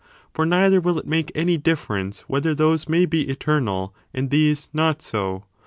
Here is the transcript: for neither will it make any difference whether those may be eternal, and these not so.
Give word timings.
for 0.33 0.47
neither 0.47 0.81
will 0.81 0.97
it 0.97 1.05
make 1.05 1.31
any 1.35 1.57
difference 1.57 2.21
whether 2.21 2.55
those 2.55 2.89
may 2.89 3.05
be 3.05 3.29
eternal, 3.29 3.93
and 4.15 4.31
these 4.31 4.67
not 4.73 5.03
so. 5.03 5.45